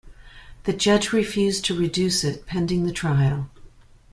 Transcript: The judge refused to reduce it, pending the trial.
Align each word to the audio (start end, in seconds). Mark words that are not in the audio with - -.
The 0.63 0.73
judge 0.73 1.13
refused 1.13 1.63
to 1.65 1.77
reduce 1.77 2.23
it, 2.23 2.47
pending 2.47 2.87
the 2.87 2.91
trial. 2.91 3.51